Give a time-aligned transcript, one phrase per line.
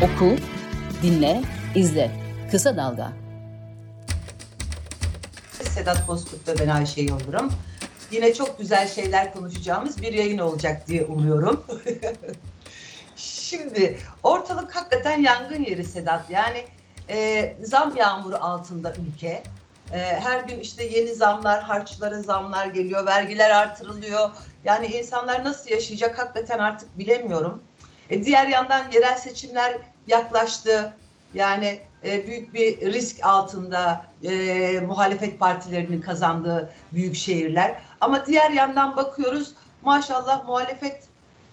[0.00, 0.36] Oku,
[1.02, 1.42] dinle,
[1.74, 2.10] izle.
[2.50, 3.12] Kısa Dalga.
[5.62, 7.52] Sedat Bozkurt ve ben Ayşe Yıldırım.
[8.10, 11.64] Yine çok güzel şeyler konuşacağımız bir yayın olacak diye umuyorum.
[13.16, 16.30] Şimdi ortalık hakikaten yangın yeri Sedat.
[16.30, 16.64] Yani
[17.08, 19.42] e, zam yağmuru altında ülke.
[19.92, 24.30] E, her gün işte yeni zamlar, harçlara zamlar geliyor, vergiler artırılıyor.
[24.64, 27.62] Yani insanlar nasıl yaşayacak hakikaten artık bilemiyorum.
[28.10, 30.94] E, diğer yandan yerel seçimler yaklaştı.
[31.34, 37.82] Yani e, büyük bir risk altında e, muhalefet partilerinin kazandığı büyük şehirler.
[38.00, 41.02] Ama diğer yandan bakıyoruz maşallah muhalefet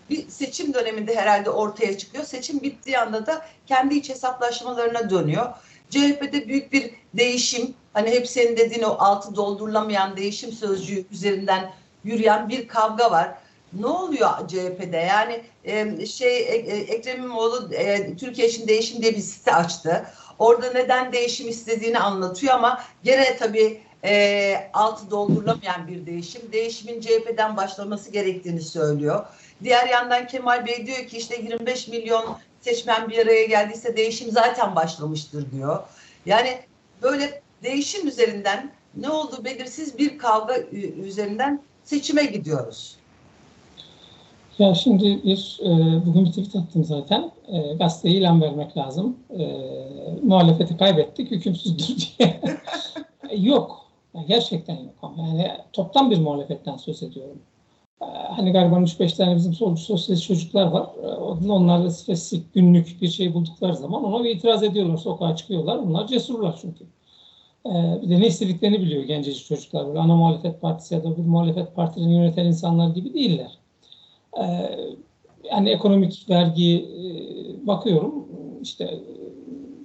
[0.10, 2.24] bir seçim döneminde herhalde ortaya çıkıyor.
[2.24, 5.54] Seçim bittiği anda da kendi iç hesaplaşmalarına dönüyor.
[5.90, 11.72] CHP'de büyük bir değişim, hani hep senin dediğin o altı doldurulamayan değişim sözcüğü üzerinden
[12.04, 13.38] yürüyen bir kavga var.
[13.74, 14.98] Ne oluyor CHP'de?
[14.98, 15.44] Yani
[16.08, 20.08] şey e, Ekrem İmamoğlu e, Türkiye için değişim diye bir site açtı.
[20.40, 26.42] Orada neden değişim istediğini anlatıyor ama gene tabii e, altı doldurulamayan bir değişim.
[26.52, 29.26] Değişimin CHP'den başlaması gerektiğini söylüyor.
[29.64, 34.76] Diğer yandan Kemal Bey diyor ki işte 25 milyon seçmen bir araya geldiyse değişim zaten
[34.76, 35.84] başlamıştır diyor.
[36.26, 36.60] Yani
[37.02, 40.58] böyle değişim üzerinden ne oldu belirsiz bir kavga
[41.06, 42.97] üzerinden seçime gidiyoruz.
[44.60, 45.70] Ya şimdi bir e,
[46.06, 47.32] bugün bir tweet attım zaten.
[47.48, 49.18] E, gazeteye ilan vermek lazım.
[49.40, 49.46] E,
[50.24, 52.42] muhalefeti kaybettik, hükümsüzdür diye.
[53.38, 53.86] yok.
[54.14, 57.40] Yani gerçekten yok yani toplam bir muhalefetten söz ediyorum.
[58.02, 60.88] E, hani galiba 3-5 tane bizim solcu sosyalist çocuklar var.
[61.04, 61.08] E,
[61.52, 64.98] onlar spesifik günlük bir şey buldukları zaman ona bir itiraz ediyorlar.
[64.98, 65.88] Sokağa çıkıyorlar.
[65.88, 66.84] Bunlar cesurlar çünkü.
[67.66, 69.88] E, bir de ne istediklerini biliyor gencecik çocuklar.
[69.88, 73.58] Böyle ana muhalefet partisi ya da bir muhalefet partilerini yöneten insanlar gibi değiller.
[74.42, 74.80] Ee,
[75.52, 78.28] yani ekonomik vergi e, bakıyorum
[78.62, 79.00] işte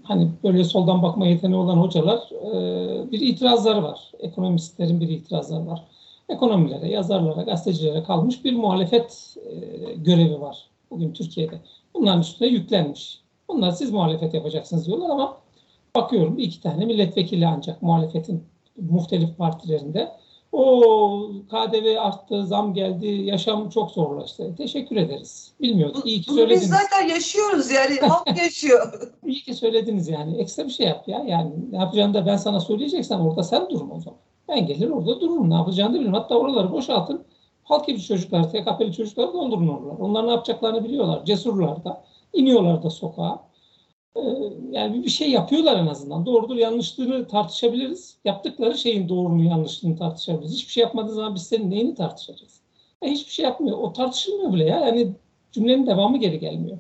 [0.03, 4.13] hani böyle soldan bakma yeteneği olan hocalar e, bir itirazları var.
[4.19, 5.85] Ekonomistlerin bir itirazları var.
[6.29, 11.61] Ekonomilere, yazarlara, gazetecilere kalmış bir muhalefet e, görevi var bugün Türkiye'de.
[11.95, 13.21] Bunların üstüne yüklenmiş.
[13.49, 15.37] Bunlar siz muhalefet yapacaksınız diyorlar ama
[15.97, 18.45] bakıyorum iki tane milletvekili ancak muhalefetin
[18.77, 20.13] muhtelif partilerinde
[20.53, 24.55] o KDV arttı, zam geldi, yaşam çok zorlaştı.
[24.57, 25.53] Teşekkür ederiz.
[25.61, 26.07] Bilmiyorduk.
[26.07, 26.63] İyi ki Bunu söylediniz.
[26.63, 28.01] Biz zaten yaşıyoruz yani.
[28.01, 29.13] Halk yaşıyor.
[29.27, 30.37] İyi ki söylediniz yani.
[30.37, 31.25] Ekstra bir şey yap ya.
[31.27, 34.19] Yani ne yapacağını da ben sana söyleyeceksem orada sen durma o zaman.
[34.49, 35.51] Ben gelir orada dururum.
[35.51, 36.15] Ne yapacağını da bilirim.
[36.15, 37.25] Hatta oraları boşaltın.
[37.65, 39.97] Halk gibi çocuklar, TKP'li çocukları doldurun oralar.
[39.99, 41.25] Onlar ne yapacaklarını biliyorlar.
[41.25, 42.05] Cesurlar da.
[42.33, 43.52] İniyorlar da sokağa.
[44.17, 44.21] Ee,
[44.71, 46.27] yani bir şey yapıyorlar en azından.
[46.27, 48.19] Doğrudur yanlışlığını tartışabiliriz.
[48.25, 50.53] Yaptıkları şeyin doğruluğunu yanlışlığını tartışabiliriz.
[50.53, 52.61] Hiçbir şey yapmadığı zaman biz senin neyini tartışacağız?
[53.03, 53.79] Yani hiçbir şey yapmıyor.
[53.79, 54.81] O tartışılmıyor bile ya.
[54.81, 55.13] Yani
[55.53, 56.79] cümlenin devamı geri gelmiyor.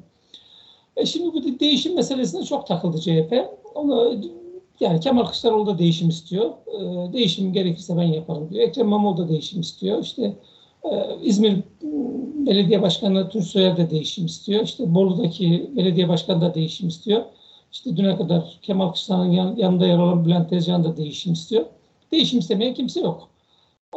[0.97, 3.48] E şimdi bu değişim meselesine çok takıldı CHP.
[3.75, 4.21] Onu
[4.81, 6.50] yani Kemal Kılıçdaroğlu da değişim istiyor.
[6.66, 8.69] E, değişim gerekirse ben yaparım diyor.
[8.69, 10.03] Ekrem İmamoğlu da değişim istiyor.
[10.03, 10.37] İşte
[11.22, 11.62] İzmir
[12.47, 14.65] Belediye Başkanı Tunçsoyer de değişim istiyor.
[14.65, 17.22] İşte Bolu'daki belediye başkanı da değişim istiyor.
[17.72, 21.65] İşte düne kadar Kemal yan, yanında yer alan Bülent Tezcan da değişim istiyor.
[22.12, 23.28] Değişim istemeyen kimse yok.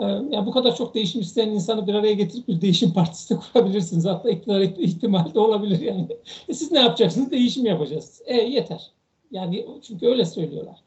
[0.01, 3.39] Ee, yani bu kadar çok değişim isteyen insanı bir araya getirip bir değişim partisi de
[3.53, 4.05] kurabilirsiniz.
[4.05, 6.07] Hatta iktidar ihtimali de olabilir yani.
[6.47, 7.31] E siz ne yapacaksınız?
[7.31, 8.21] Değişim yapacağız.
[8.25, 8.91] E yeter.
[9.31, 10.84] Yani çünkü öyle söylüyorlar.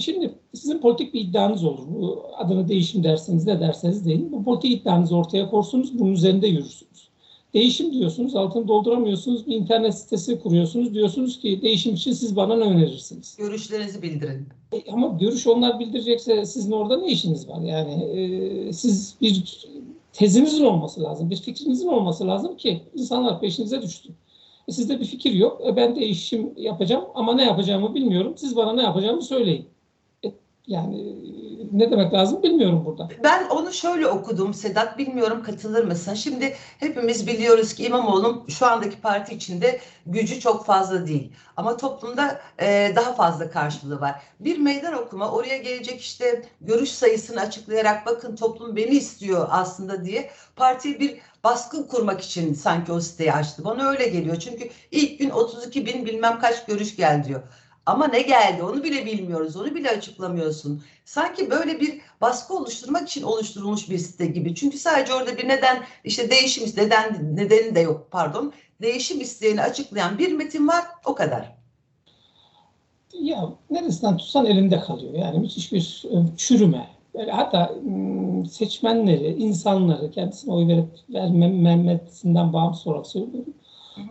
[0.00, 1.86] Şimdi sizin politik bir iddianız olur.
[1.88, 4.32] Bu adını değişim derseniz ne derseniz deyin.
[4.32, 7.08] Bu politik iddianızı ortaya korsunuz, bunun üzerinde yürürsünüz.
[7.54, 10.94] Değişim diyorsunuz, altını dolduramıyorsunuz, bir internet sitesi kuruyorsunuz.
[10.94, 13.36] Diyorsunuz ki değişim için siz bana ne önerirsiniz?
[13.36, 14.48] Görüşlerinizi bildirin.
[14.72, 17.60] E, ama görüş onlar bildirecekse sizin orada ne işiniz var?
[17.60, 19.66] Yani e, siz bir
[20.12, 24.14] tezinizin olması lazım, bir fikrinizin olması lazım ki insanlar peşinize düşsün.
[24.68, 25.60] E, sizde bir fikir yok.
[25.66, 28.34] E, ben değişim yapacağım ama ne yapacağımı bilmiyorum.
[28.36, 29.66] Siz bana ne yapacağımı söyleyin.
[30.66, 31.16] Yani
[31.72, 33.08] ne demek lazım bilmiyorum burada.
[33.24, 36.14] Ben onu şöyle okudum Sedat bilmiyorum katılır mısın?
[36.14, 41.32] Şimdi hepimiz biliyoruz ki İmamoğlu'nun şu andaki parti içinde gücü çok fazla değil.
[41.56, 44.20] Ama toplumda e, daha fazla karşılığı var.
[44.40, 50.30] Bir meydan okuma oraya gelecek işte görüş sayısını açıklayarak bakın toplum beni istiyor aslında diye
[50.56, 53.64] partiye bir baskı kurmak için sanki o siteyi açtı.
[53.64, 54.36] Bana öyle geliyor.
[54.36, 57.42] Çünkü ilk gün 32 bin bilmem kaç görüş geldi diyor.
[57.86, 59.56] Ama ne geldi onu bile bilmiyoruz.
[59.56, 60.82] Onu bile açıklamıyorsun.
[61.04, 64.54] Sanki böyle bir baskı oluşturmak için oluşturulmuş bir site gibi.
[64.54, 68.52] Çünkü sadece orada bir neden işte değişim neden nedeni de yok pardon.
[68.82, 71.56] Değişim isteğini açıklayan bir metin var o kadar.
[73.20, 75.14] Ya neresinden tutsan elinde kalıyor.
[75.14, 76.88] Yani müthiş bir e, çürüme.
[77.14, 77.74] Böyle hatta
[78.50, 83.54] seçmenleri, insanları kendisine oy verip vermemesinden bağımsız olarak söylüyorum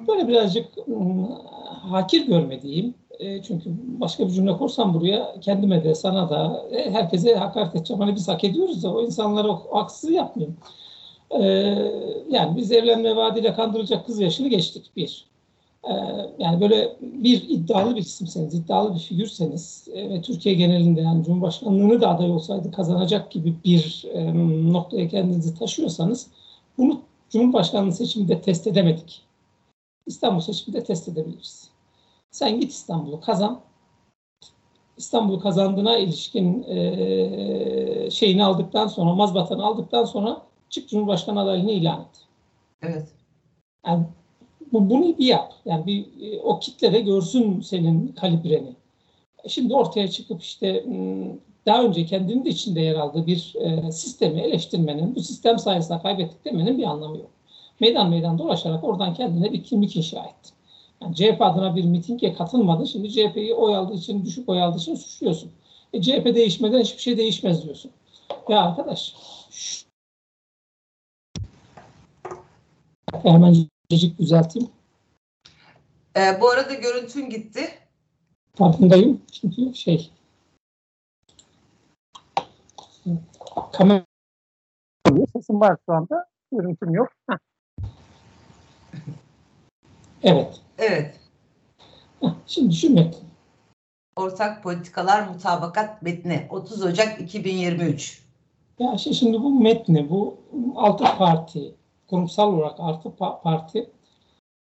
[0.08, 1.31] Böyle birazcık ım,
[1.92, 3.69] hakir görmediğim, e, çünkü
[4.00, 8.01] başka bir cümle kursam buraya kendime de sana da e, herkese hakaret edeceğim.
[8.01, 10.57] Hani biz hak ediyoruz da o insanlara haksız yapmayayım.
[11.31, 11.44] E,
[12.30, 15.25] yani biz evlenme vaadiyle kandırılacak kız yaşını geçtik bir.
[15.83, 15.94] E,
[16.39, 22.01] yani böyle bir iddialı bir isimseniz, iddialı bir figürseniz e, ve Türkiye genelinde yani Cumhurbaşkanlığını
[22.01, 24.33] da aday olsaydı kazanacak gibi bir e,
[24.74, 26.27] noktaya kendinizi taşıyorsanız
[26.77, 29.21] bunu Cumhurbaşkanlığı seçiminde test edemedik.
[30.06, 31.73] İstanbul seçiminde test edebiliriz.
[32.33, 33.62] Sen git İstanbul'u kazan.
[34.97, 42.25] İstanbul'u kazandığına ilişkin e, şeyini aldıktan sonra, mazbatanı aldıktan sonra çık Cumhurbaşkanı adaylığını ilan et.
[42.81, 43.07] Evet.
[43.88, 44.06] Yani
[44.71, 45.53] bu, bunu bir yap.
[45.65, 48.75] Yani bir e, o kitle de görsün senin kalibreni.
[49.47, 50.85] Şimdi ortaya çıkıp işte
[51.65, 56.45] daha önce kendinin de içinde yer aldığı bir e, sistemi eleştirmenin, bu sistem sayesinde kaybettik
[56.45, 57.31] demenin bir anlamı yok.
[57.80, 60.62] Meydan meydan dolaşarak oradan kendine bir kimlik inşa ettin.
[61.04, 62.86] Yani CHP adına bir mitinge katılmadın.
[62.86, 65.52] Şimdi CHP'yi oy aldığı için, düşük oy aldığı için suçluyorsun.
[65.94, 67.92] E, CHP değişmeden hiçbir şey değişmez diyorsun.
[68.50, 69.16] Ya arkadaş,
[69.50, 69.86] şş.
[73.24, 73.56] hemen
[73.90, 74.70] cecik düzelteyim.
[76.18, 77.70] Ee, bu arada görüntün gitti.
[78.56, 80.12] Farkındayım çünkü şey
[83.72, 84.06] kamera
[85.34, 86.26] sesim var şu anda.
[86.52, 87.10] Görüntüm yok.
[87.30, 87.38] Heh.
[90.24, 90.62] Evet.
[90.78, 91.20] Evet.
[92.22, 93.24] Heh, Şimdi şu metin.
[94.16, 98.24] Ortak Politikalar Mutabakat Metni 30 Ocak 2023.
[98.80, 100.38] Ya şey şimdi bu metni, bu
[100.75, 101.75] altı parti,
[102.10, 103.90] kurumsal olarak altı pa- parti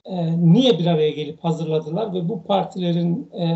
[0.05, 3.47] e, niye bir araya gelip hazırladılar ve bu partilerin e,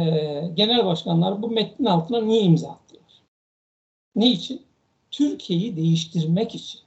[0.54, 3.22] genel başkanları bu metnin altına niye imza attılar?
[4.16, 4.62] Ne için?
[5.10, 6.80] Türkiye'yi değiştirmek için.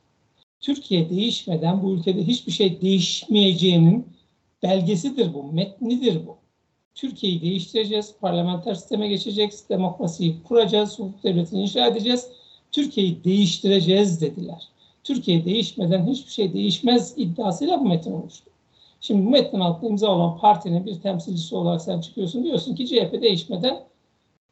[0.59, 4.16] Türkiye değişmeden bu ülkede hiçbir şey değişmeyeceğinin
[4.63, 6.37] belgesidir bu, metnidir bu.
[6.95, 12.27] Türkiye'yi değiştireceğiz, parlamenter sisteme geçeceğiz, demokrasiyi kuracağız, hukuk devletini inşa edeceğiz.
[12.71, 14.67] Türkiye'yi değiştireceğiz dediler.
[15.03, 18.49] Türkiye değişmeden hiçbir şey değişmez iddiasıyla bu metin oluştu.
[19.01, 23.21] Şimdi bu metnin altında imza olan partinin bir temsilcisi olarak sen çıkıyorsun diyorsun ki CHP
[23.21, 23.79] değişmeden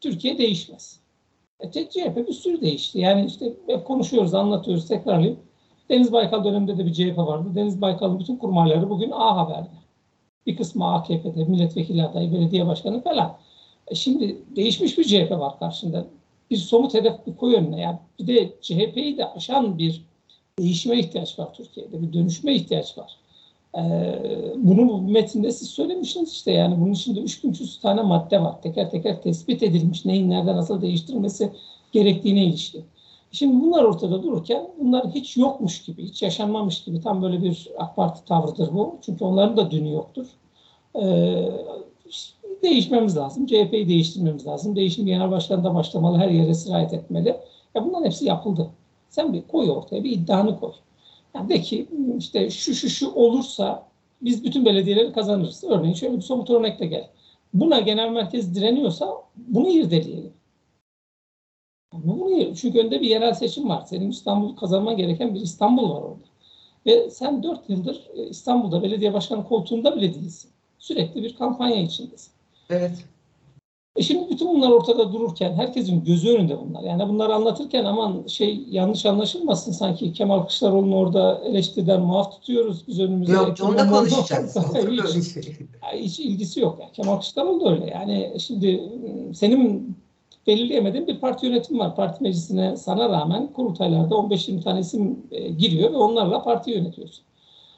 [0.01, 0.99] Türkiye değişmez.
[1.59, 2.99] E, CHP bir sürü değişti.
[2.99, 5.37] Yani işte hep konuşuyoruz, anlatıyoruz, tekrarlayıp
[5.89, 7.49] Deniz Baykal döneminde de bir CHP vardı.
[7.55, 9.84] Deniz Baykal'ın bütün kurmayları bugün A Haber'de.
[10.47, 13.37] Bir kısmı AKP'de, milletvekili adayı, belediye başkanı falan.
[13.87, 16.07] E şimdi değişmiş bir CHP var karşında.
[16.51, 17.81] Bir somut hedef bir koy önüne.
[17.81, 20.05] Yani bir de CHP'yi de aşan bir
[20.59, 22.01] değişime ihtiyaç var Türkiye'de.
[22.01, 23.17] Bir dönüşme ihtiyaç var.
[23.77, 24.21] Ee,
[24.55, 28.61] bunu bu metinde siz söylemişsiniz işte yani bunun içinde 3300 tane madde var.
[28.61, 31.51] Teker teker tespit edilmiş neyin nerede nasıl değiştirilmesi
[31.91, 32.85] gerektiğine ilişkin.
[33.35, 37.95] Şimdi bunlar ortada dururken bunlar hiç yokmuş gibi, hiç yaşanmamış gibi tam böyle bir AK
[37.95, 38.97] Parti tavrıdır bu.
[39.01, 40.27] Çünkü onların da dünü yoktur.
[41.01, 41.49] Ee,
[42.63, 43.45] değişmemiz lazım.
[43.45, 44.75] CHP'yi değiştirmemiz lazım.
[44.75, 47.37] Değişim genel başkanında başlamalı, her yere sirayet etmeli.
[47.75, 48.69] Ya bunların hepsi yapıldı.
[49.09, 50.71] Sen bir koy ortaya, bir iddianı koy.
[51.35, 51.87] Yani de ki
[52.17, 53.83] işte şu şu şu olursa
[54.21, 55.63] biz bütün belediyeleri kazanırız.
[55.63, 57.09] Örneğin şöyle bir somut örnekle gel.
[57.53, 60.33] Buna genel merkez direniyorsa bunu irdeleyelim.
[62.03, 63.83] Bunu çünkü önde bir yerel seçim var.
[63.85, 66.25] Senin İstanbul kazanman gereken bir İstanbul var orada.
[66.85, 70.51] Ve sen dört yıldır İstanbul'da belediye başkanı koltuğunda bile değilsin.
[70.79, 72.31] Sürekli bir kampanya içindesin.
[72.69, 73.05] Evet.
[73.95, 76.83] E şimdi bütün bunlar ortada dururken herkesin gözü önünde bunlar.
[76.83, 82.99] Yani bunları anlatırken aman şey yanlış anlaşılmasın sanki Kemal Kılıçdaroğlu'nu orada eleştiriden muaf tutuyoruz biz
[82.99, 83.31] önümüzde.
[83.31, 84.55] Yok onu da konuşacağız.
[85.15, 85.37] hiç,
[85.93, 86.77] hiç ilgisi yok.
[86.81, 87.85] Yani Kemal Kılıçdaroğlu da öyle.
[87.85, 88.83] Yani şimdi
[89.33, 89.95] senin
[90.47, 91.95] belirleyemediğin bir parti yönetimi var.
[91.95, 97.25] Parti meclisine sana rağmen kurultaylarda 15-20 tane isim giriyor ve onlarla parti yönetiyorsun.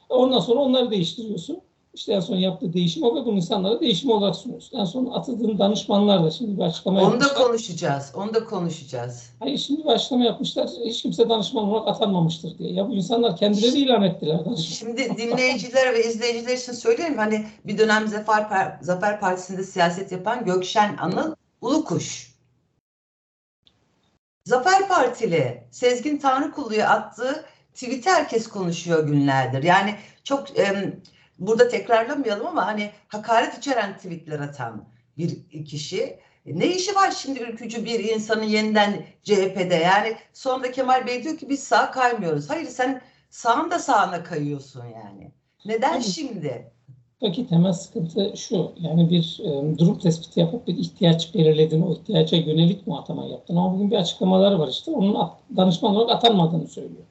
[0.10, 1.62] Ondan sonra onları değiştiriyorsun.
[1.94, 4.80] İşte en son yaptığı değişim o ve bunu insanlara değişim olarak sunuyorsun.
[4.80, 7.36] En son atıldığın danışmanlar da şimdi bir açıklama Onu yapmışlar.
[7.36, 8.12] da konuşacağız.
[8.16, 9.30] Onu da konuşacağız.
[9.40, 10.70] Hayır şimdi bir açıklama yapmışlar.
[10.86, 12.74] Hiç kimse danışman olarak atanmamıştır diye.
[12.74, 14.56] Ya bu insanlar kendileri ilan ettiler danışman.
[14.56, 17.18] Şimdi dinleyiciler ve izleyiciler için söyleyeyim.
[17.18, 22.37] Hani bir dönem Zafer, Zafer Partisi'nde siyaset yapan Gökşen Anıl Ulukuş.
[24.48, 29.63] Zafer Partili Sezgin Tanrıkulu'ya attığı tweet'i herkes konuşuyor günlerdir.
[29.63, 30.94] Yani çok e,
[31.39, 36.20] burada tekrarlamayalım ama hani hakaret içeren tweetler atan bir kişi.
[36.46, 39.75] Ne işi var şimdi ülkücü bir insanın yeniden CHP'de?
[39.75, 42.50] Yani sonra Kemal Bey diyor ki biz sağ kaymıyoruz.
[42.50, 45.32] Hayır sen sağın da sağına kayıyorsun yani.
[45.66, 46.72] Neden şimdi?
[47.22, 48.72] Buradaki temel sıkıntı şu.
[48.82, 51.82] Yani bir e, durum tespiti yapıp bir ihtiyaç belirledin.
[51.82, 53.56] O ihtiyaca yönelik mi atama yaptın?
[53.56, 54.92] Ama bugün bir açıklamaları var işte.
[54.92, 57.04] Onun at- danışman olarak atanmadığını söylüyor.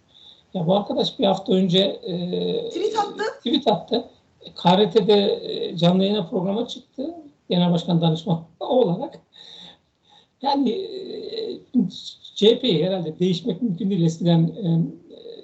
[0.55, 3.23] Ya bu arkadaş bir hafta önce e, Tweet attı.
[3.39, 4.05] tweet attı.
[4.55, 7.15] KRT'de e, canlı yayına programa çıktı.
[7.51, 9.21] Genel Başkan Danışmanı olarak.
[10.43, 11.61] Yani e,
[12.35, 14.03] CHP'yi herhalde değişmek mümkün değil.
[14.05, 14.81] Eskiden e,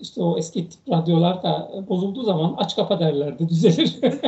[0.02, 3.98] işte o eski tip radyolar da bozulduğu zaman aç kapa derlerdi düzelir.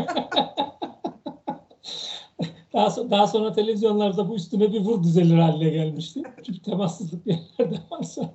[2.73, 6.23] daha, daha sonra televizyonlarda bu üstüne bir vur düzelir haline gelmişti.
[6.43, 8.31] Çünkü temassızlık yerlerde varsa.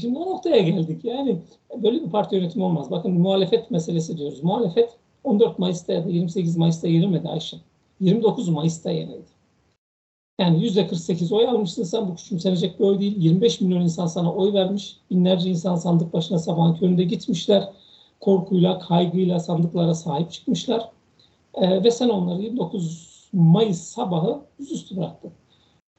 [0.00, 1.04] Şimdi o noktaya geldik.
[1.04, 1.38] Yani
[1.82, 2.90] böyle bir parti yönetimi olmaz.
[2.90, 4.42] Bakın muhalefet meselesi diyoruz.
[4.42, 4.90] Muhalefet
[5.24, 7.56] 14 Mayıs'ta ya da 28 Mayıs'ta yenilmedi Ayşe.
[8.00, 9.33] 29 Mayıs'ta yenildi.
[10.40, 13.22] Yani yüzde 48 oy almışsın sen bu küçümsenecek bir oy değil.
[13.22, 14.96] 25 milyon insan sana oy vermiş.
[15.10, 17.68] Binlerce insan sandık başına sabahın köründe gitmişler.
[18.20, 20.90] Korkuyla, kaygıyla sandıklara sahip çıkmışlar.
[21.54, 25.32] Ee, ve sen onları 29 Mayıs sabahı yüzüstü bıraktın.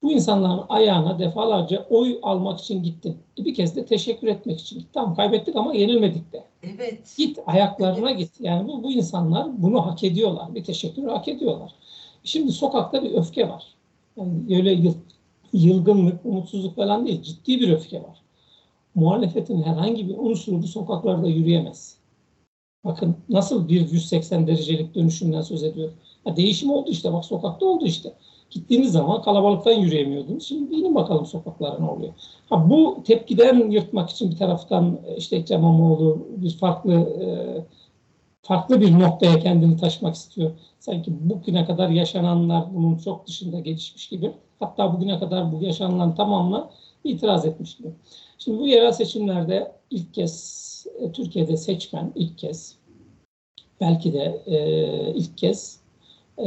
[0.04, 3.18] Bu insanların ayağına defalarca oy almak için gittin.
[3.39, 4.92] E bir kez de teşekkür etmek için gittin.
[4.94, 6.44] Tamam kaybettik ama yenilmedik de.
[6.63, 7.15] Evet.
[7.18, 8.20] Git ayaklarına evet.
[8.20, 8.42] git.
[8.42, 10.56] Yani bu, bu insanlar bunu hak ediyorlar.
[10.56, 11.75] Bir teşekkürü hak ediyorlar.
[12.24, 13.75] Şimdi sokakta bir öfke var.
[14.18, 14.94] Yani öyle
[15.54, 17.22] yılgınlık, umutsuzluk falan değil.
[17.22, 18.22] Ciddi bir öfke var.
[18.96, 21.98] Muhalefetin herhangi bir unsuru bu sokaklarda yürüyemez.
[22.86, 25.92] Bakın nasıl bir 180 derecelik dönüşümden söz ediyor.
[26.24, 28.14] Ha, değişim oldu işte bak sokakta oldu işte.
[28.50, 30.48] Gittiğiniz zaman kalabalıktan yürüyemiyordunuz.
[30.48, 32.14] Şimdi bilin bakalım sokaklara ne oluyor.
[32.50, 37.26] Ha, bu tepkiden yırtmak için bir taraftan işte Ekrem İmamoğlu bir farklı e,
[38.46, 40.52] farklı bir noktaya kendini taşımak istiyor.
[40.80, 44.32] Sanki bugüne kadar yaşananlar bunun çok dışında gelişmiş gibi.
[44.60, 46.70] Hatta bugüne kadar bu yaşanılan tamamına
[47.04, 47.88] itiraz etmiş gibi.
[48.38, 52.75] Şimdi bu yerel seçimlerde ilk kez e, Türkiye'de seçmen ilk kez
[53.82, 55.80] belki de e, ilk kez
[56.38, 56.46] e,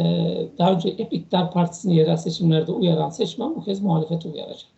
[0.58, 4.70] daha önce hep İktidar Partisi'ni yerel seçimlerde uyaran seçmen bu kez muhalefeti uyaracak.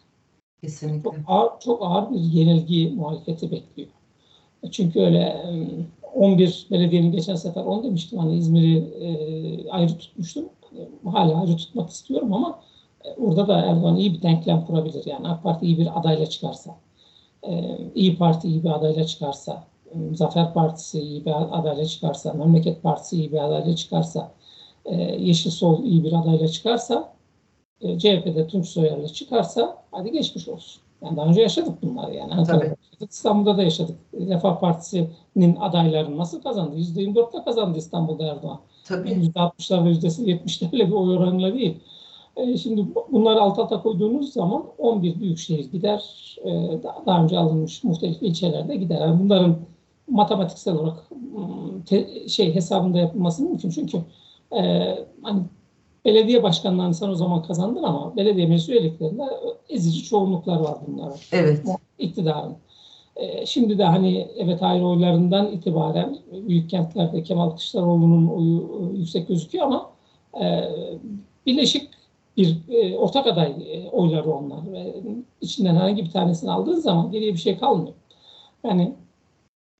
[0.61, 1.03] Kesinlikle.
[1.03, 3.89] Çok ağır, çok ağır bir yenilgi muhalefeti bekliyor.
[4.71, 5.45] Çünkü öyle
[6.15, 10.49] 11 belediyenin geçen sefer 10 demiştim hani İzmir'i e, ayrı tutmuştum.
[11.05, 12.61] Hala ayrı tutmak istiyorum ama
[13.05, 15.07] e, orada da Erdoğan iyi bir denklem kurabilir.
[15.07, 16.77] Yani AK Parti iyi bir adayla çıkarsa,
[17.43, 19.65] e, İyi Parti iyi bir adayla çıkarsa,
[19.95, 24.33] e, Zafer Partisi iyi bir adayla çıkarsa, Memleket Partisi iyi bir adayla çıkarsa,
[24.85, 27.13] e, Yeşil Sol iyi bir adayla çıkarsa,
[27.81, 30.83] e, CHP'de Tunç Soyer'le çıkarsa hadi geçmiş olsun.
[31.03, 32.35] Yani daha önce yaşadık bunları yani.
[32.35, 33.99] Ankara'da yaşadık, İstanbul'da da yaşadık.
[34.15, 36.77] Refah Partisi'nin adaylarını nasıl kazandı?
[36.77, 38.61] %24'le kazandı İstanbul'da Erdoğan.
[38.85, 39.09] Tabii.
[39.09, 41.81] %60'lar ve %70'lerle bir oy oranıyla değil.
[42.37, 46.37] E, şimdi bunları alt alta koyduğunuz zaman 11 büyük şehir gider.
[46.45, 46.51] E,
[47.07, 49.01] daha önce alınmış muhtelif ilçelerde gider.
[49.01, 49.57] Yani bunların
[50.09, 53.71] matematiksel olarak ıı, te, şey hesabında yapılması mümkün.
[53.71, 53.99] Çünkü
[54.57, 54.63] e,
[55.23, 55.41] hani
[56.05, 59.23] belediye başkanlarını sen o zaman kazandın ama belediye meclis üyeliklerinde
[59.69, 61.17] ezici çoğunluklar var bunların.
[61.33, 61.63] Evet.
[61.99, 62.57] İktidarın.
[63.17, 69.67] E, şimdi de hani evet hayır oylarından itibaren büyük kentlerde Kemal Kılıçdaroğlu'nun oyu yüksek gözüküyor
[69.67, 69.91] ama
[70.41, 70.69] e,
[71.47, 71.91] birleşik
[72.37, 74.73] bir e, ortak aday e, oyları onlar.
[74.73, 74.95] Ve
[75.41, 77.95] içinden herhangi bir tanesini aldığın zaman geriye bir şey kalmıyor.
[78.65, 78.95] Yani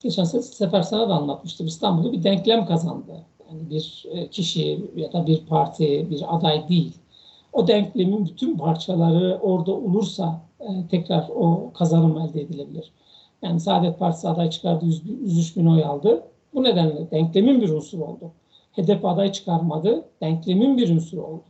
[0.01, 1.67] geçen sefer sana da anlatmıştım.
[1.67, 3.25] İstanbul'da bir denklem kazandı.
[3.51, 6.93] Yani bir e, kişi ya da bir parti, bir aday değil.
[7.53, 12.93] O denklemin bütün parçaları orada olursa e, tekrar o kazanım elde edilebilir.
[13.43, 16.23] Yani Saadet Partisi aday çıkardı, 100, 103 bin oy aldı.
[16.55, 18.33] Bu nedenle denklemin bir unsuru oldu.
[18.73, 21.43] HDP aday çıkarmadı, denklemin bir unsuru oldu.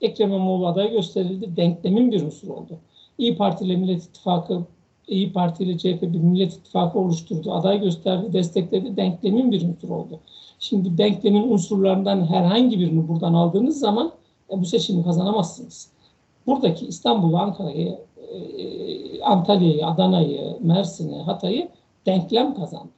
[0.00, 2.78] Ekrem İmamoğlu aday gösterildi, denklemin bir unsuru oldu.
[3.18, 4.60] İyi Parti ile Millet İttifakı,
[5.08, 10.20] İyi Parti ile CHP bir Millet İttifakı oluşturdu, aday gösterdi, destekledi, denklemin bir unsuru oldu.
[10.68, 14.12] Şimdi denklemin unsurlarından herhangi birini buradan aldığınız zaman
[14.50, 15.90] e, bu seçimi kazanamazsınız.
[16.46, 17.98] Buradaki İstanbul'u, Ankara'yı,
[18.32, 21.68] e, Antalya'yı, Adana'yı, Mersin'i, Hatay'ı
[22.06, 22.92] denklem kazandı.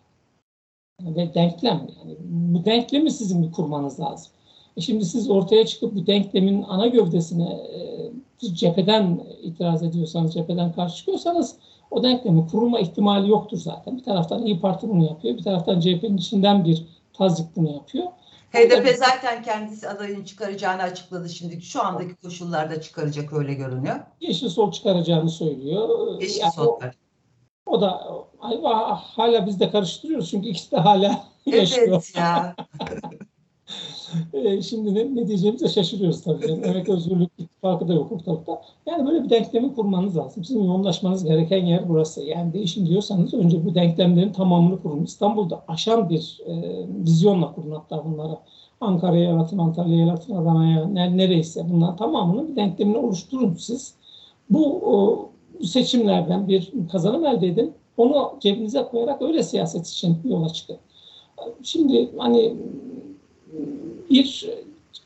[1.01, 4.33] Ve denklem yani bu denklemi sizin bir kurmanız lazım.
[4.77, 10.97] E şimdi siz ortaya çıkıp bu denklemin ana gövdesine e, cepheden itiraz ediyorsanız, cepheden karşı
[10.97, 11.57] çıkıyorsanız
[11.91, 13.97] o denklemin kurulma ihtimali yoktur zaten.
[13.97, 18.07] Bir taraftan İyi Parti bunu yapıyor, bir taraftan CHP'nin içinden bir tazik bunu yapıyor.
[18.53, 21.63] HDP zaten kendisi adayını çıkaracağını açıkladı şimdi.
[21.63, 23.97] Şu andaki koşullarda çıkaracak öyle görünüyor.
[24.21, 26.21] Yeşil Sol çıkaracağını söylüyor.
[26.21, 26.67] Yeşil yani Sol.
[26.67, 26.81] O,
[27.67, 27.91] o da
[29.17, 31.89] hala biz de karıştırıyoruz çünkü ikisi de hala yaşıyor.
[31.89, 32.57] Evet ya.
[34.33, 36.50] E, şimdi ne, ne diyeceğimize şaşırıyoruz tabii.
[36.50, 38.62] Yani emek özgürlük ittifakı da yok ortalıkta.
[38.87, 40.45] Yani böyle bir denklemi kurmanız lazım.
[40.45, 42.23] Sizin yoğunlaşmanız gereken yer burası.
[42.23, 45.05] Yani değişim diyorsanız önce bu denklemlerin tamamını kurun.
[45.05, 46.55] İstanbul'da aşan bir e,
[47.05, 48.37] vizyonla kurun hatta bunları.
[48.81, 53.95] Ankara'ya yaratın, Antalya'ya yaratın, Adana'ya ne, nereyse bunların tamamını bir denklemini oluşturun siz.
[54.50, 55.29] Bu o,
[55.65, 57.73] seçimlerden bir kazanım elde edin.
[57.97, 60.77] Onu cebinize koyarak öyle siyaset için yola çıkın.
[61.62, 62.55] Şimdi hani
[64.11, 64.50] bir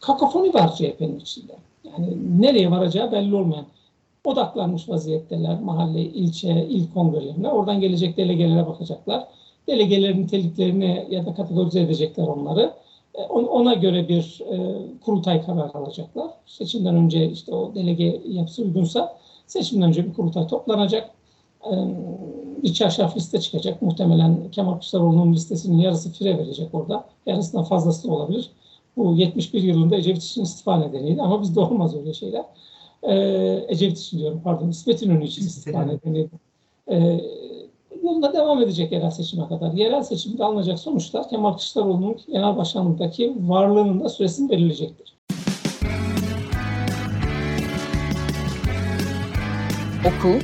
[0.00, 1.52] kakafoni var CHP'nin içinde.
[1.84, 3.66] Yani nereye varacağı belli olmayan
[4.24, 7.48] odaklanmış vaziyetteler mahalle, ilçe, il kongrelerine.
[7.48, 9.28] Oradan gelecek delegelere bakacaklar.
[9.68, 12.72] Delegelerin niteliklerini ya da kategorize edecekler onları.
[13.14, 16.30] E, ona göre bir e, kurultay kararı alacaklar.
[16.46, 21.10] Seçimden önce işte o delege yapısı uygunsa seçimden önce bir kurultay toplanacak.
[22.62, 23.82] Bir çarşaf liste çıkacak.
[23.82, 27.04] Muhtemelen Kemal Kılıçdaroğlu'nun listesinin yarısı fire verecek orada.
[27.26, 28.50] Yarısından fazlası da olabilir.
[28.96, 32.44] Bu 71 yılında Ecevit için istifa nedeniyle ama bizde olmaz öyle şeyler.
[33.02, 34.68] Ee, Ecevit için diyorum pardon.
[34.68, 36.28] İsmet İnönü için istifa nedeniyle.
[36.90, 37.20] Ee,
[38.02, 39.72] yolunda devam edecek yerel seçime kadar.
[39.72, 45.18] Yerel seçimde alınacak sonuçlar Kemal Kılıçdaroğlu'nun genel başkanlığındaki varlığının da süresini belirleyecektir.
[50.06, 50.38] Oku,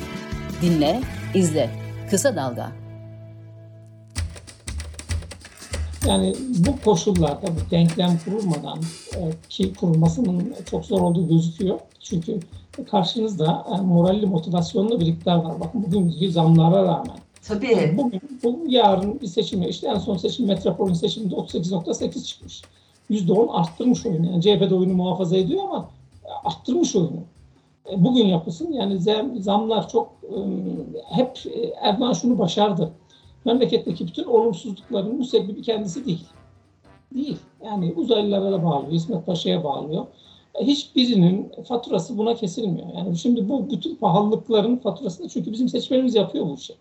[0.63, 1.01] dinle,
[1.35, 1.78] izle.
[2.11, 2.73] Kısa Dalga.
[6.07, 8.79] Yani bu koşullarda bu denklem kurulmadan
[9.17, 11.81] e, ki kurulmasının çok zor olduğu gözüküyor.
[12.01, 12.41] Çünkü
[12.91, 15.61] karşınızda e, moralli motivasyonlu bir iktidar var.
[15.61, 17.17] Bakın bugün zamlara rağmen.
[17.49, 17.95] Tabii.
[17.97, 22.63] Bugün, bu yarın bir seçim işte en son seçim metropolün seçiminde 38.8 çıkmış.
[23.11, 24.27] %10 arttırmış oyunu.
[24.27, 25.89] Yani CHP de oyunu muhafaza ediyor ama
[26.45, 27.21] arttırmış oyunu.
[27.93, 29.01] E, bugün yapılsın yani
[29.41, 30.18] zamlar çok
[31.09, 31.39] hep
[31.81, 32.93] Erdoğan şunu başardı
[33.45, 36.27] memleketteki bütün olumsuzlukların müsebbibi kendisi değil.
[37.15, 37.37] Değil.
[37.65, 40.07] Yani uzaylılara da bağlıyor, İsmet Paşa'ya bağlıyor.
[40.55, 42.87] E, hiçbirinin faturası buna kesilmiyor.
[42.97, 46.75] Yani şimdi bu bütün pahalılıkların faturasını çünkü bizim seçmenimiz yapıyor bu işi.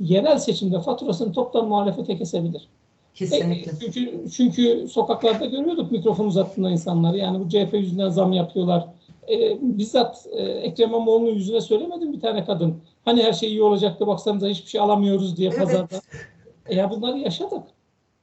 [0.00, 2.68] Yerel seçimde faturasını toptan muhalefete kesebilir.
[3.14, 3.72] Kesinlikle.
[3.72, 7.18] E, çünkü, çünkü sokaklarda görüyorduk mikrofon uzattığında insanları.
[7.18, 8.88] Yani bu CHP yüzünden zam yapıyorlar.
[9.28, 12.82] E, bizzat e, Ekrem İmamoğlu'nun yüzüne söylemedim bir tane kadın.
[13.04, 15.88] Hani her şey iyi olacaktı baksanıza hiçbir şey alamıyoruz diye pazarda.
[15.90, 16.28] Evet.
[16.66, 17.62] E ya bunları yaşadık.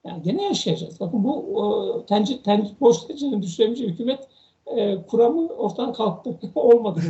[0.05, 0.99] Yani gene yaşayacağız.
[0.99, 4.27] Bakın bu e, tenci, tenci, boş tencerenin düşüremeyeceği hükümet
[4.65, 6.39] e, kuramı ortadan kalktı.
[6.55, 7.01] Olmadı.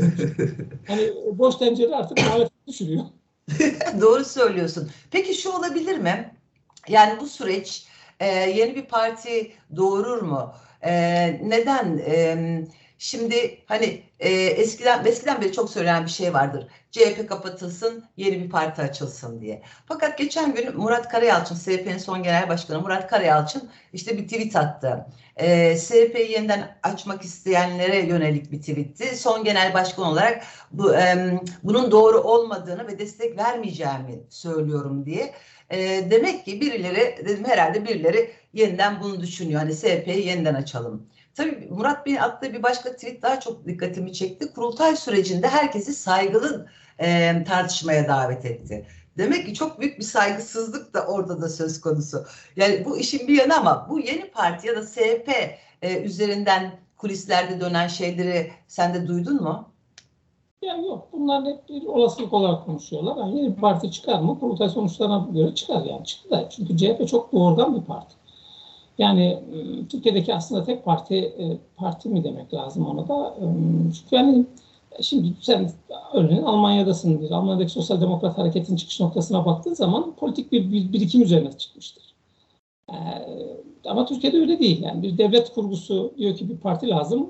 [0.88, 3.04] hani boş tencere artık muhalefet düşürüyor.
[4.02, 4.90] Doğru söylüyorsun.
[5.12, 6.32] Peki şu olabilir mi?
[6.88, 7.86] Yani bu süreç
[8.20, 10.54] e, yeni bir parti doğurur mu?
[10.82, 10.92] E,
[11.50, 11.98] neden?
[11.98, 12.38] E,
[13.00, 16.68] Şimdi hani e, eskiden eskiden beri çok söylenen bir şey vardır.
[16.92, 19.62] CHP kapatılsın, yeni bir parti açılsın diye.
[19.86, 25.06] Fakat geçen gün Murat Karayalçın, SHP'nin son genel başkanı Murat Karayalçın işte bir tweet attı.
[25.36, 29.18] E, SHP'yi yeniden açmak isteyenlere yönelik bir tweetti.
[29.18, 35.34] Son genel başkan olarak bu e, bunun doğru olmadığını ve destek vermeyeceğimi söylüyorum diye.
[35.70, 35.78] E,
[36.12, 39.62] demek ki birileri dedim herhalde birileri yeniden bunu düşünüyor.
[39.62, 41.08] Hani SHP'yi yeniden açalım.
[41.36, 44.54] Tabii Murat Bey'in attığı bir başka tweet daha çok dikkatimi çekti.
[44.54, 46.68] Kurultay sürecinde herkesi saygılı
[47.00, 48.86] e, tartışmaya davet etti.
[49.18, 52.26] Demek ki çok büyük bir saygısızlık da orada da söz konusu.
[52.56, 55.30] Yani bu işin bir yanı ama bu yeni parti ya da SHP
[55.82, 59.70] e, üzerinden kulislerde dönen şeyleri sen de duydun mu?
[60.62, 63.18] Ya yok bunlar hep bir olasılık olarak konuşuyorlar.
[63.18, 64.40] Yani yeni bir parti çıkar mı?
[64.40, 66.50] Kurultay sonuçlarına göre çıkar yani çıktı da.
[66.50, 68.16] Çünkü CHP çok doğrudan bir parti.
[69.00, 73.36] Yani ıı, Türkiye'deki aslında tek parti ıı, parti mi demek lazım ona da.
[74.00, 74.46] Çünkü yani
[75.02, 75.72] şimdi sen
[76.14, 77.22] örneğin Almanya'dasın.
[77.22, 82.04] Bir Almanya'daki Sosyal Demokrat Hareket'in çıkış noktasına baktığın zaman politik bir, bir birikim üzerine çıkmıştır.
[83.86, 84.84] Ama Türkiye'de öyle değil.
[84.84, 87.28] Yani bir devlet kurgusu diyor ki bir parti lazım.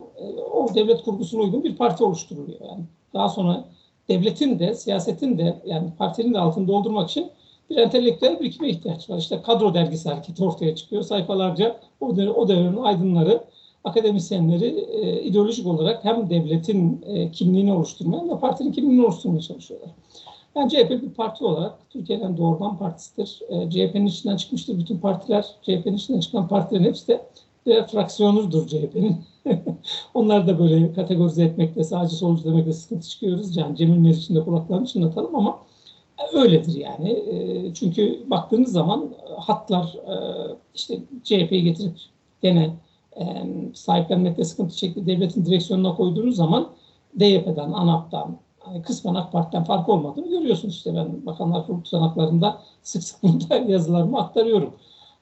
[0.54, 2.60] O devlet kurgusuna uygun bir parti oluşturuluyor.
[2.62, 3.66] Yani daha sonra
[4.10, 7.32] devletin de siyasetin de yani partinin de altını doldurmak için
[7.70, 9.18] bir entelektüel birikime ihtiyaç var.
[9.18, 11.02] İşte kadro dergisi hareketi ortaya çıkıyor.
[11.02, 13.44] Sayfalarca o, dönem, o dönemin aydınları,
[13.84, 19.90] akademisyenleri e, ideolojik olarak hem devletin e, kimliğini oluşturmaya hem de partinin kimliğini oluşturmaya çalışıyorlar.
[20.56, 23.42] Yani CHP bir parti olarak Türkiye'den doğrudan partisidir.
[23.50, 25.46] E, CHP'nin içinden çıkmıştır bütün partiler.
[25.62, 27.22] CHP'nin içinden çıkan partilerin hepsi de
[27.66, 29.18] birer fraksiyonudur CHP'nin.
[30.14, 33.58] Onları da böyle kategorize etmekte, sağcı solcu demekle sıkıntı çıkıyoruz.
[33.58, 35.60] Yani Cemil Meriç'in de kulaklarını çınlatalım ama
[36.34, 37.10] öyledir yani.
[37.10, 40.16] Ee, çünkü baktığınız zaman hatlar e,
[40.76, 41.98] işte CHP'yi getirip
[42.42, 42.76] gene
[43.20, 43.24] e,
[43.74, 45.08] sahiplenmekte sıkıntı çekti.
[45.08, 46.70] Devletin direksiyonuna koyduğunuz zaman
[47.20, 48.38] DYP'den, ANAP'tan,
[48.84, 50.76] kısmen AK Parti'den fark olmadığını görüyorsunuz.
[50.76, 54.74] işte ben Bakanlar Kurulu tutanaklarında sık sık burada yazılarımı aktarıyorum.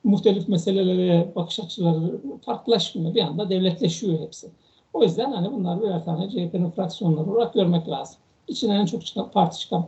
[0.04, 3.16] Muhtelif meselelere bakış açıları farklılaşmıyor.
[3.16, 4.52] Bir anda devletleşiyor hepsi.
[4.94, 8.18] O yüzden hani bunlar birer tane CHP'nin fraksiyonları olarak görmek lazım.
[8.48, 9.86] İçinden en çok çıkan parti çıkan,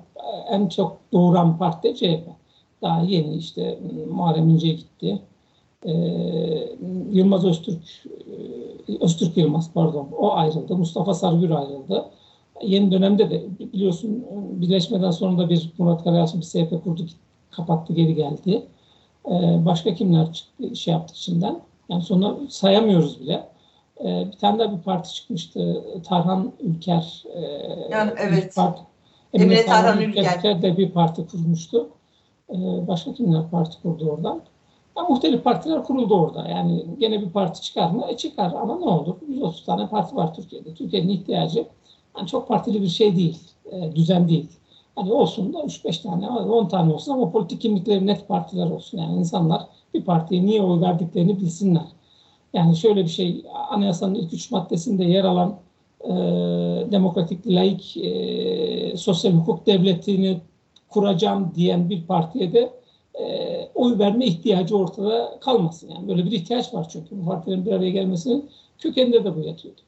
[0.50, 2.28] en çok doğuran parti de CHP.
[2.82, 3.80] Daha yeni işte
[4.12, 5.22] Muharrem İnce gitti.
[5.86, 5.92] Ee,
[7.12, 8.06] Yılmaz Öztürk,
[8.88, 10.76] e, Öztürk Yılmaz pardon, o ayrıldı.
[10.76, 12.06] Mustafa Sargül ayrıldı.
[12.64, 17.06] Yeni dönemde de biliyorsun birleşmeden sonra da bir Murat Karayalçın bir SP kurdu,
[17.52, 18.68] kapattı, geri geldi.
[19.26, 21.60] Ee, başka kimler çıktı, şey yaptı içinden?
[21.90, 23.50] Yani sonra sayamıyoruz bile.
[24.00, 25.84] E, bir tane daha bir parti çıkmıştı.
[26.04, 27.24] Tarhan Ülker.
[27.34, 27.42] E,
[27.92, 28.56] yani evet.
[28.56, 28.82] Parti,
[29.34, 30.38] Emine, Emine Tarhan, Tarhan Ülker.
[30.38, 31.90] Ülker de bir parti kurmuştu.
[32.50, 34.42] E, başka kimler parti kurdu oradan?
[34.98, 36.50] Ya, muhtelif partiler kuruldu orada.
[36.50, 38.06] Yani gene bir parti çıkar mı?
[38.10, 39.16] E çıkar ama ne olur?
[39.28, 40.74] 130 tane parti var Türkiye'de.
[40.74, 41.66] Türkiye'nin ihtiyacı
[42.18, 43.40] yani çok partili bir şey değil.
[43.72, 44.50] E, düzen değil.
[44.96, 48.98] Hani olsun da 3-5 tane, 10 tane olsun ama politik kimlikleri net partiler olsun.
[48.98, 49.62] Yani insanlar
[49.94, 51.86] bir partiye niye oy verdiklerini bilsinler.
[52.54, 55.60] Yani şöyle bir şey, anayasanın ilk üç maddesinde yer alan
[56.02, 56.10] e,
[56.92, 60.42] demokratik, laik, e, sosyal hukuk devletini
[60.90, 62.74] kuracağım diyen bir partiye de
[63.20, 63.26] e,
[63.76, 65.90] oy verme ihtiyacı ortada kalmasın.
[65.90, 69.82] Yani böyle bir ihtiyaç var çünkü bu partilerin bir araya gelmesinin kökeninde de bu yatıyordu.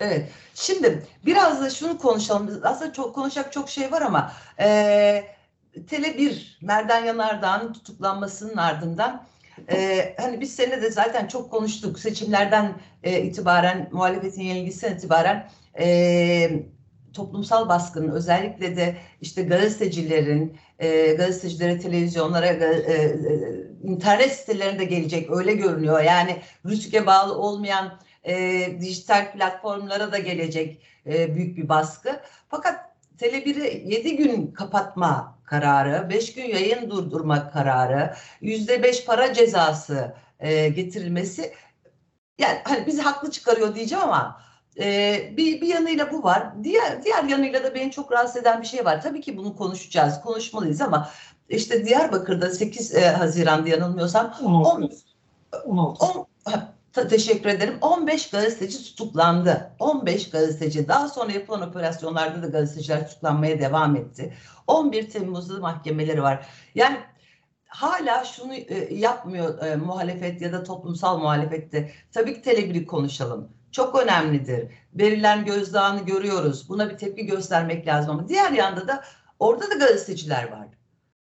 [0.00, 0.28] Evet.
[0.54, 2.60] Şimdi biraz da şunu konuşalım.
[2.64, 5.24] Aslında çok konuşacak çok şey var ama e,
[5.86, 9.24] Tele 1 Merdan Yanardağ'ın tutuklanmasının ardından
[9.72, 11.98] e, hani biz seninle de zaten çok konuştuk.
[11.98, 16.62] Seçimlerden e, itibaren muhalefetin yenilgisinden itibaren e,
[17.12, 23.16] toplumsal baskının özellikle de işte gazetecilerin, e, gazetecilere, televizyonlara, e, e,
[23.82, 26.02] internet sitelerinde gelecek öyle görünüyor.
[26.02, 32.20] Yani rütüke bağlı olmayan e, dijital platformlara da gelecek e, büyük bir baskı.
[32.48, 40.68] Fakat Tele1'i 7 gün kapatma kararı, 5 gün yayın durdurma kararı, %5 para cezası e,
[40.68, 41.52] getirilmesi
[42.38, 44.40] yani hani bizi haklı çıkarıyor diyeceğim ama
[44.80, 46.64] e, bir, bir yanıyla bu var.
[46.64, 49.02] Diğer diğer yanıyla da beni çok rahatsız eden bir şey var.
[49.02, 51.08] Tabii ki bunu konuşacağız, konuşmalıyız ama
[51.48, 54.96] işte Diyarbakır'da 8 e, Haziran'da yanılmıyorsam 16.
[55.64, 56.06] 16.
[56.06, 56.26] 10,
[56.92, 57.78] teşekkür ederim.
[57.80, 59.70] 15 gazeteci tutuklandı.
[59.78, 60.88] 15 gazeteci.
[60.88, 64.34] Daha sonra yapılan operasyonlarda da gazeteciler tutuklanmaya devam etti.
[64.66, 66.46] 11 Temmuz'da mahkemeleri var.
[66.74, 66.96] Yani
[67.66, 71.92] hala şunu e, yapmıyor e, muhalefet ya da toplumsal muhalefette.
[72.12, 73.48] Tabii ki telebiri konuşalım.
[73.70, 74.72] Çok önemlidir.
[74.94, 76.68] Verilen gözdağını görüyoruz.
[76.68, 79.04] Buna bir tepki göstermek lazım ama diğer yanda da
[79.38, 80.68] orada da gazeteciler var.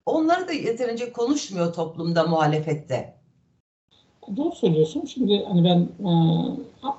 [0.07, 3.19] Onları da yeterince konuşmuyor toplumda muhalefette.
[4.37, 5.05] Doğru söylüyorsun.
[5.05, 6.12] Şimdi hani ben e,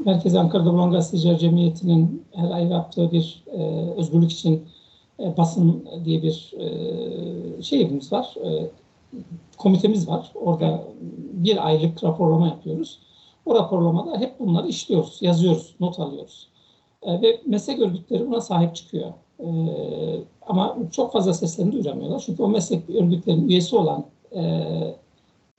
[0.06, 3.58] Merkez Ankara'da Bulan Gazeteciler Cemiyeti'nin her ay yaptığı bir e,
[3.98, 4.66] özgürlük için
[5.20, 8.36] e, basın diye bir e, şeyimiz var.
[8.46, 8.70] E,
[9.58, 10.32] komitemiz var.
[10.36, 10.84] Orada
[11.34, 13.00] bir aylık raporlama yapıyoruz.
[13.46, 16.48] O raporlamada hep bunları işliyoruz, yazıyoruz, not alıyoruz.
[17.04, 19.14] E, ve meslek örgütleri buna sahip çıkıyor.
[19.40, 19.48] E,
[20.48, 22.24] ama çok fazla seslerini duyuramıyorlar.
[22.26, 24.42] Çünkü o meslek örgütlerinin üyesi olan e,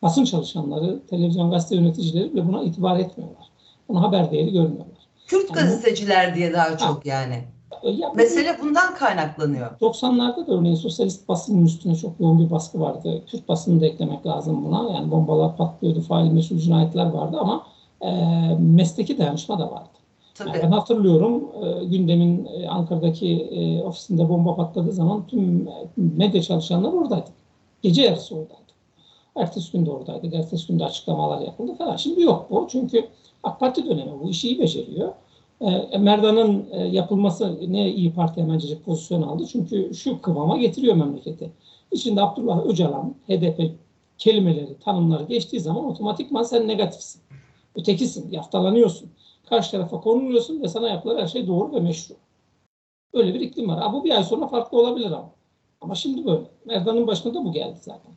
[0.03, 3.47] basın çalışanları, televizyon gazete yöneticileri bile buna itibar etmiyorlar.
[3.88, 5.09] Buna haber değeri görmüyorlar.
[5.27, 7.45] Kürt yani, gazeteciler diye daha çok ha, yani.
[7.83, 9.71] Ya, Mesele bundan kaynaklanıyor.
[9.81, 13.23] 90'larda da örneğin sosyalist basının üstüne çok yoğun bir baskı vardı.
[13.27, 14.93] Kürt basını da eklemek lazım buna.
[14.93, 17.67] Yani bombalar patlıyordu, fail meşhur cinayetler vardı ama
[18.01, 18.11] e,
[18.59, 19.88] mesleki dayanışma da vardı.
[20.35, 20.49] Tabii.
[20.49, 26.43] Yani ben hatırlıyorum e, gündemin e, Ankara'daki e, ofisinde bomba patladığı zaman tüm e, medya
[26.43, 27.31] çalışanları oradaydı.
[27.83, 28.62] Gece yarısı oradaydı.
[29.37, 30.37] Ertesi gün de oradaydı.
[30.37, 31.97] Ertesi gün de açıklamalar yapıldı falan.
[31.97, 32.66] Şimdi yok bu.
[32.71, 33.09] Çünkü
[33.42, 35.12] AK Parti dönemi bu işi iyi beceriyor.
[35.61, 39.47] E, Merdan'ın e, yapılması ne iyi Parti hemencecik pozisyon aldı.
[39.47, 41.51] Çünkü şu kıvama getiriyor memleketi.
[41.92, 43.73] İçinde Abdullah Öcalan, HDP
[44.18, 47.23] kelimeleri, tanımları geçtiği zaman otomatikman sen negatifsin.
[47.75, 49.11] Ötekisin, yaftalanıyorsun.
[49.49, 52.14] Karşı tarafa konuluyorsun ve sana yapılan her şey doğru ve meşru.
[53.12, 53.79] Öyle bir iklim var.
[53.79, 55.31] Ha, bu bir ay sonra farklı olabilir ama.
[55.81, 56.45] Ama şimdi böyle.
[56.64, 58.12] Merdan'ın başında da bu geldi zaten.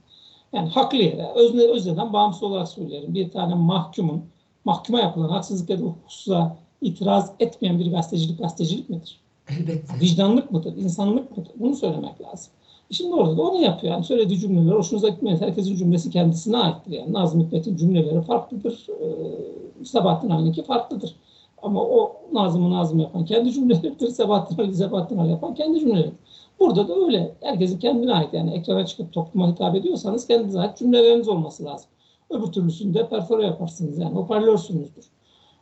[0.55, 3.13] Yani haklı yere, özne, özneden bağımsız olarak söylerim.
[3.13, 4.21] Bir tane mahkumun,
[4.65, 9.19] mahkuma yapılan haksızlık ya da hukuksuzluğa itiraz etmeyen bir gazetecilik gazetecilik midir?
[9.49, 9.99] Elbette.
[10.01, 11.51] Vicdanlık mıdır, insanlık mıdır?
[11.55, 12.51] Bunu söylemek lazım.
[12.91, 13.93] E şimdi orada da onu yapıyor.
[13.93, 15.41] Yani söylediği cümleler hoşunuza gitmez.
[15.41, 16.91] Herkesin cümlesi kendisine aittir.
[16.91, 18.87] Yani Nazım Hikmet'in cümleleri farklıdır.
[18.89, 21.15] Ee, Sabahattin Ali'ninki farklıdır.
[21.63, 24.07] Ama o Nazım'ı Nazım yapan kendi cümleleridir.
[24.07, 26.17] Sebahattin Ali, Sebahattin Ali yapan kendi cümleleridir.
[26.59, 27.35] Burada da öyle.
[27.41, 31.89] Herkesin kendine ait yani ekrana çıkıp topluma hitap ediyorsanız kendinize ait cümleleriniz olması lazım.
[32.29, 35.05] Öbür türlüsünde perfore yaparsınız yani hoparlörsünüzdür.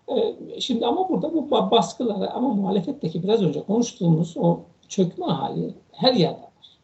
[0.07, 6.13] Ee, şimdi ama burada bu baskıları ama muhalefetteki biraz önce konuştuğumuz o çökme hali her
[6.13, 6.79] yerde var.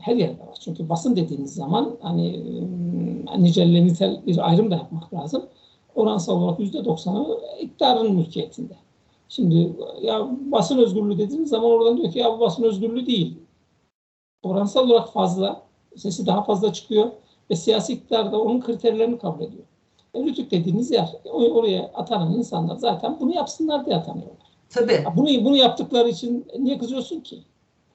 [0.00, 0.58] Her yerde var.
[0.60, 2.42] Çünkü basın dediğiniz zaman hani
[3.34, 5.46] ıı, nicelle nitel bir ayrım da yapmak lazım.
[5.94, 8.83] Oransal olarak %90'ı iktidarın mülkiyetinde.
[9.28, 13.38] Şimdi ya basın özgürlüğü dediğiniz zaman oradan diyor ki ya bu basın özgürlüğü değil.
[14.42, 15.62] Oransal olarak fazla,
[15.96, 17.10] sesi daha fazla çıkıyor
[17.50, 19.64] ve siyasi iktidar da onun kriterlerini kabul ediyor.
[20.14, 24.46] E, Rütük dediğiniz yer, oraya atanan insanlar zaten bunu yapsınlar diye atanıyorlar.
[24.70, 25.04] Tabii.
[25.16, 27.38] Bunu, bunu yaptıkları için niye kızıyorsun ki?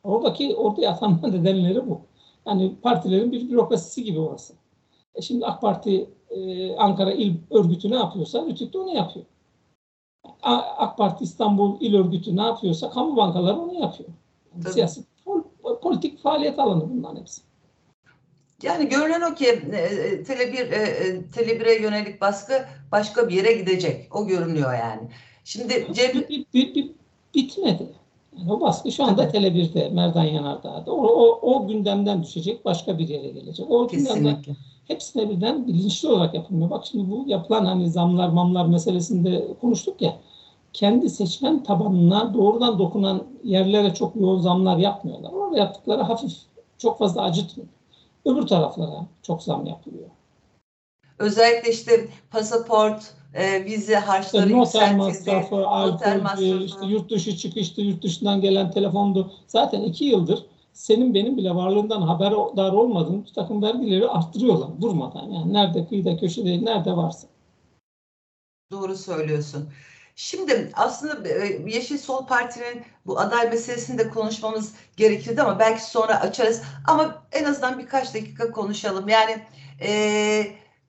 [0.04, 2.02] Oradaki orada atanma nedenleri bu.
[2.48, 4.54] Yani partilerin bir bürokrasisi gibi orası.
[5.16, 9.26] E şimdi AK Parti e, Ankara İl Örgütü ne yapıyorsa Rütük de onu yapıyor.
[10.44, 14.10] AK Parti İstanbul İl Örgütü ne yapıyorsa kamu bankaları onu yapıyor.
[14.56, 15.04] Yani siyasi
[15.82, 17.42] politik faaliyet alanı bunların hepsi.
[18.64, 24.16] Yani görünen o ki e, Tele1 e, Tele1'e yönelik baskı başka bir yere gidecek.
[24.16, 25.02] O görünüyor yani.
[25.44, 25.88] Şimdi
[26.54, 26.92] bir,
[27.36, 27.88] bitmedi.
[28.38, 30.92] Yani o baskı şu anda Tele 1'de, Merdan Yanardağ'da.
[30.92, 33.66] O, o, o gündemden düşecek, başka bir yere gelecek.
[33.70, 34.20] O Kesinlikle.
[34.20, 34.56] gündemden
[34.90, 36.70] hepsine birden bilinçli olarak yapılmıyor.
[36.70, 40.18] Bak şimdi bu yapılan hani zamlar, mamlar meselesinde konuştuk ya.
[40.74, 45.32] Kendi seçmen tabanına doğrudan dokunan yerlere çok yoğun zamlar yapmıyorlar.
[45.32, 46.32] Orada yaptıkları hafif,
[46.78, 47.70] çok fazla acıtmıyor.
[48.26, 50.10] Öbür taraflara çok zam yapılıyor.
[51.20, 58.04] Özellikle işte pasaport, e, vize harçları işte noter masrafı, alkol, işte yurt dışı çıkıştı, yurt
[58.04, 59.32] dışından gelen telefondu.
[59.48, 60.46] Zaten iki yıldır
[60.80, 65.30] senin benim bile varlığından haberdar olmadığın bir takım vergileri arttırıyorlar durmadan.
[65.30, 67.28] Yani nerede kıyıda köşede nerede varsa.
[68.72, 69.70] Doğru söylüyorsun.
[70.16, 76.20] Şimdi aslında e, Yeşil Sol Parti'nin bu aday meselesini de konuşmamız gerekirdi ama belki sonra
[76.22, 76.62] açarız.
[76.88, 79.10] Ama en azından birkaç dakika konuşalım.
[79.10, 79.44] Yani
[79.82, 79.92] e,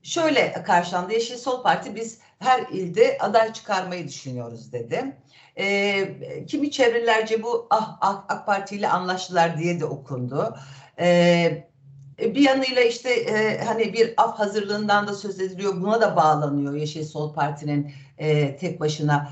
[0.02, 1.12] şöyle karşılandı.
[1.12, 5.16] Yeşil Sol Parti biz her ilde aday çıkarmayı düşünüyoruz dedi.
[5.56, 10.56] E, kimi çevrelerce bu ah, ah AK Parti ile anlaştılar diye de okundu.
[11.00, 11.70] E,
[12.18, 15.80] bir yanıyla işte e, hani bir af hazırlığından da söz ediliyor.
[15.80, 19.30] Buna da bağlanıyor Yeşil Sol Parti'nin e, tek başına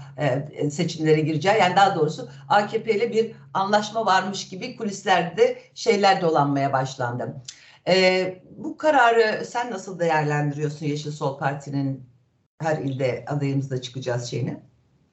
[0.59, 1.59] e, seçimlere gireceği.
[1.59, 7.35] Yani daha doğrusu AKP ile bir anlaşma varmış gibi kulislerde şeyler dolanmaya başlandı.
[7.89, 12.03] E, bu kararı sen nasıl değerlendiriyorsun Yeşil Sol Parti'nin
[12.59, 14.57] her ilde adayımızda çıkacağız şeyini?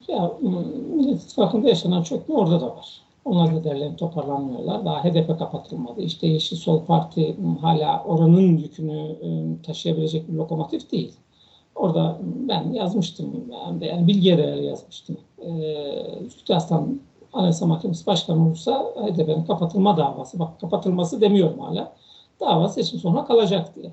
[0.08, 3.02] Ya Millet İttifakı'nda yaşanan çökme orada da var.
[3.26, 4.86] Onlar da toparlanmıyorlar.
[4.86, 6.02] Daha HDP kapatılmadı.
[6.02, 11.14] İşte Yeşil Sol Parti hala oranın yükünü ıı, taşıyabilecek bir lokomotif değil.
[11.76, 13.46] Orada ben yazmıştım.
[13.52, 15.18] Yani, yani bilgiye değer yazmıştım.
[16.50, 17.00] Ee, Aslan
[17.34, 20.40] Anayasa Mahkemesi Başkanı olursa HDP'nin kapatılma davası.
[20.40, 21.96] Bak kapatılması demiyorum hala.
[22.39, 23.91] Dava seçim sonra kalacak diye.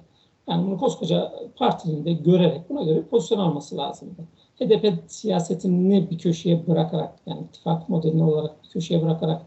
[0.49, 4.23] Yani bunu koskoca partinin de görerek buna göre pozisyon alması lazımdı.
[4.61, 9.43] HDP siyasetini bir köşeye bırakarak yani ittifak modelini olarak bir köşeye bırakarak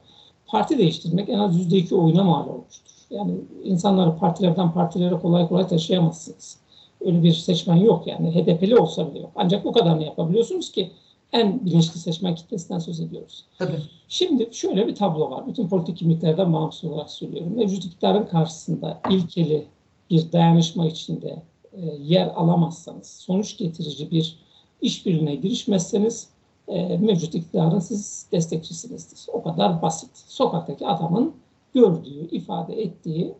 [0.47, 2.91] parti değiştirmek en az yüzde iki oyuna mal olmuştur.
[3.09, 6.59] Yani insanları partilerden partilere kolay kolay taşıyamazsınız.
[7.01, 9.31] Öyle bir seçmen yok yani HDP'li olsa bile yok.
[9.35, 10.91] Ancak bu kadarını yapabiliyorsunuz ki
[11.35, 13.45] en bilinçli seçmen kitlesinden söz ediyoruz.
[13.57, 13.81] Tabii.
[14.07, 15.47] Şimdi şöyle bir tablo var.
[15.47, 17.55] Bütün politik kimliklerden bağımsız olarak söylüyorum.
[17.55, 19.65] Mevcut iktidarın karşısında ilkeli
[20.09, 21.43] bir dayanışma içinde
[21.73, 24.39] e, yer alamazsanız, sonuç getirici bir
[24.81, 26.29] işbirliğine girişmezseniz
[26.67, 29.25] e, mevcut iktidarın siz destekçisinizdir.
[29.33, 30.17] O kadar basit.
[30.27, 31.33] Sokaktaki adamın
[31.73, 33.33] gördüğü, ifade ettiği,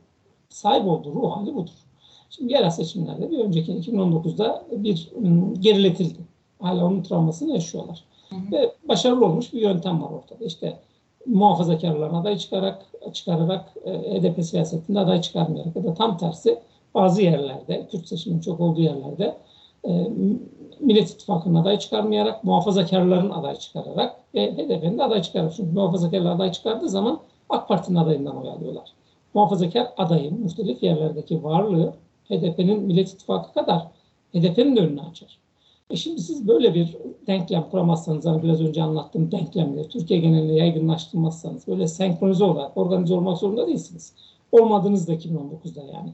[0.49, 1.73] sahip olduğu ruh hali budur.
[2.29, 5.09] Şimdi yerel seçimlerde bir önceki 2019'da bir
[5.59, 6.34] geriletildi.
[6.65, 8.03] Hala onun travmasını yaşıyorlar.
[8.29, 8.51] Hı hı.
[8.51, 10.45] Ve başarılı olmuş bir yöntem var ortada.
[10.45, 10.79] İşte
[11.25, 16.59] muhafazakarların aday çıkarak, çıkararak e, HDP siyasetinde aday çıkarmayarak ya da tam tersi
[16.93, 19.37] bazı yerlerde, Kürt seçiminin çok olduğu yerlerde
[19.87, 20.07] e,
[20.79, 25.53] Millet İttifakı'nın aday çıkarmayarak, muhafazakarların aday çıkararak ve HDP'nin de aday çıkararak.
[25.55, 28.89] Çünkü muhafazakarlar aday çıkardığı zaman AK Parti'nin adayından oy alıyorlar.
[29.33, 31.93] Muhafazakar adayın muhtelif yerlerdeki varlığı
[32.29, 33.87] HDP'nin Millet İttifakı kadar
[34.33, 35.44] HDP'nin de önünü açar.
[35.89, 41.67] E şimdi siz böyle bir denklem kuramazsanız, hani biraz önce anlattığım denklemle Türkiye genelinde yaygınlaştırmazsanız,
[41.67, 44.13] böyle senkronize olarak organize olmak zorunda değilsiniz.
[44.51, 46.13] Olmadınız da 2019'da yani.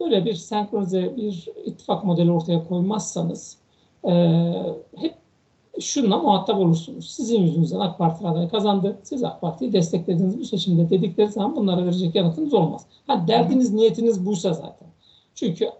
[0.00, 3.58] Böyle bir senkronize bir ittifak modeli ortaya koymazsanız
[4.04, 4.12] e,
[4.96, 5.14] hep
[5.80, 7.10] şununla muhatap olursunuz.
[7.10, 8.98] Sizin yüzünüzden AK Parti adayı kazandı.
[9.02, 12.86] Siz AK Parti'yi desteklediğiniz bu seçimde dedikleri zaman bunlara verecek yanıtınız olmaz.
[13.06, 14.88] Ha, derdiniz, niyetiniz buysa zaten.
[15.34, 15.70] Çünkü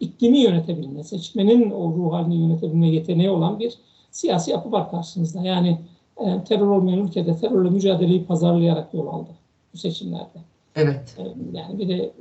[0.00, 3.74] iklimi yönetebilme, seçmenin o ruh halini yönetebilme yeteneği olan bir
[4.10, 5.40] siyasi yapı var karşınızda.
[5.42, 5.78] Yani
[6.48, 9.30] terör olmayan ülkede terörle mücadeleyi pazarlayarak yol aldı
[9.74, 10.38] bu seçimlerde.
[10.76, 11.16] Evet.
[11.52, 12.12] Yani bir de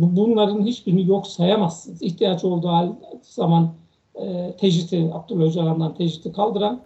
[0.00, 2.02] bunların hiçbirini yok sayamazsınız.
[2.02, 3.70] İhtiyaç olduğu zaman
[4.14, 6.80] e, tecriti, Abdullah Öcalan'dan tecriti kaldıran,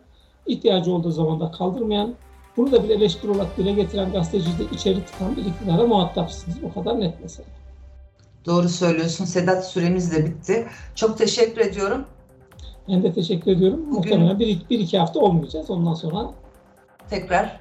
[0.46, 2.14] ihtiyacı olduğu zaman da kaldırmayan,
[2.56, 6.58] bunu da bir eleştiri olarak dile getiren gazeteci de içeri tıkan bir iktidara muhatapsınız.
[6.70, 7.48] O kadar net mesela.
[8.46, 9.24] Doğru söylüyorsun.
[9.24, 10.66] Sedat süremiz de bitti.
[10.94, 12.04] Çok teşekkür ediyorum.
[12.88, 13.80] Ben de teşekkür ediyorum.
[13.80, 13.94] Bugün...
[13.94, 15.70] Muhtemelen bir, bir iki hafta olmayacağız.
[15.70, 16.30] Ondan sonra
[17.10, 17.60] tekrar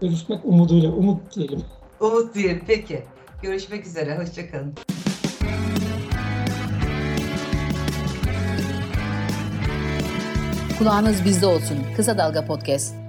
[0.00, 1.62] görüşmek umuduyla, umut diyelim.
[2.00, 2.62] Umut diyelim.
[2.66, 3.02] Peki.
[3.42, 4.18] Görüşmek üzere.
[4.18, 4.74] Hoşçakalın.
[10.78, 11.78] Kulağınız bizde olsun.
[11.96, 13.05] Kısa Dalga Podcast.